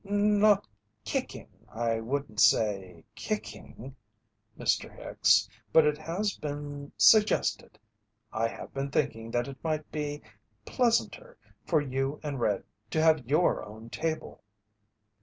[0.03, 0.65] "Not
[1.05, 3.95] kicking, I wouldn't say kicking,
[4.57, 4.91] Mr.
[4.91, 7.77] Hicks, but it has been suggested
[8.33, 10.23] I have been thinking that it might be
[10.65, 11.37] pleasanter
[11.67, 14.41] for you and Red to have your own table."